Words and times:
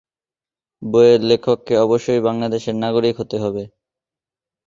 বইয়ের 0.81 1.21
লেখককে 1.23 1.73
অবশ্যই 1.77 2.21
বাংলাদেশের 2.21 2.75
নাগরিক 2.75 3.15
হতে 3.19 3.37
হবে। 3.39 3.63